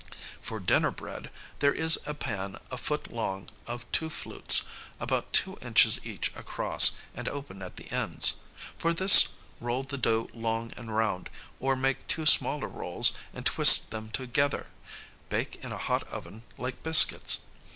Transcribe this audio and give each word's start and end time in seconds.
For 0.41 0.59
dinner 0.59 0.89
bread, 0.89 1.29
there 1.59 1.75
is 1.75 1.99
a 2.07 2.15
pan 2.15 2.57
a 2.71 2.77
foot 2.77 3.11
long 3.13 3.49
of 3.67 3.85
two 3.91 4.09
flutes, 4.09 4.63
about 4.99 5.31
two 5.31 5.59
inches 5.61 5.99
each 6.03 6.29
across 6.35 6.93
and 7.13 7.29
open 7.29 7.61
at 7.61 7.75
the 7.75 7.91
ends; 7.91 8.33
for 8.79 8.95
this 8.95 9.29
roll 9.59 9.83
the 9.83 9.99
dough 9.99 10.27
long 10.33 10.71
and 10.75 10.95
round, 10.97 11.29
or 11.59 11.75
make 11.75 12.07
two 12.07 12.25
smaller 12.25 12.67
rolls 12.67 13.11
and 13.31 13.45
twist 13.45 13.91
them 13.91 14.09
together; 14.09 14.71
bake 15.29 15.63
in 15.63 15.71
a 15.71 15.77
hot 15.77 16.07
oven 16.07 16.41
like 16.57 16.81
biscuits. 16.81 17.37